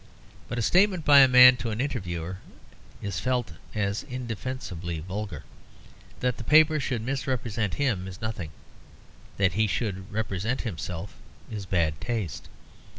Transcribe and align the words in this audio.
But 0.47 0.57
a 0.57 0.63
statement 0.63 1.05
by 1.05 1.19
a 1.19 1.27
man 1.27 1.57
to 1.57 1.69
an 1.69 1.79
interviewer 1.79 2.39
is 3.03 3.19
felt 3.19 3.51
as 3.75 4.01
indefensibly 4.01 4.97
vulgar. 4.99 5.43
That 6.21 6.37
the 6.37 6.43
paper 6.43 6.79
should 6.79 7.03
misrepresent 7.03 7.75
him 7.75 8.07
is 8.07 8.19
nothing; 8.19 8.49
that 9.37 9.53
he 9.53 9.67
should 9.67 10.11
represent 10.11 10.61
himself 10.61 11.17
is 11.51 11.67
bad 11.67 12.01
taste. 12.01 12.49